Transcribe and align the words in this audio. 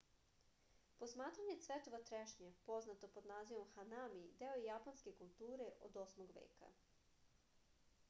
posmatranje 1.01 1.55
cvetova 1.65 1.99
trešnje 2.11 2.49
poznato 2.71 3.11
pod 3.19 3.29
nazivom 3.33 3.71
hanami 3.77 4.25
deo 4.43 4.57
je 4.59 4.67
japanske 4.71 5.17
kulture 5.23 5.73
od 5.91 6.05
8. 6.09 6.31
veka 6.43 6.77